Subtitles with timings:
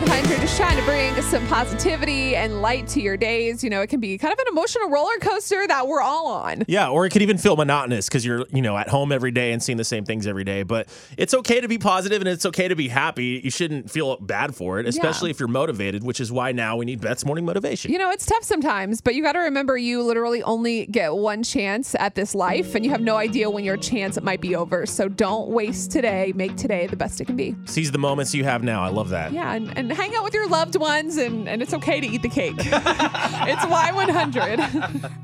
[0.00, 3.64] Y100 just trying to bring some positivity and light to your days.
[3.64, 6.64] You know, it can be kind of an emotional roller coaster that we're all on.
[6.68, 9.52] Yeah, or it could even feel monotonous because you're, you know, at home every day
[9.52, 10.64] and seeing the same things every day.
[10.64, 13.40] But it's okay to be positive and it's okay to be happy.
[13.42, 15.34] You shouldn't feel bad for it, especially Yeah.
[15.36, 17.90] if you're motivated, which is why now we need Beth's morning motivation.
[17.90, 21.42] You know, it's tough sometimes, but you got to remember you literally only get one
[21.42, 24.84] chance at this life, and you have no idea when your chance might be over.
[24.84, 26.32] So don't waste today.
[26.36, 27.56] Make today the best it can be.
[27.64, 28.82] Seize the moments you have now.
[28.82, 29.32] I love that.
[29.32, 32.22] Yeah, and, and hang out with your loved ones, and, and it's okay to eat
[32.22, 32.56] the cake.
[32.58, 35.12] it's Y100.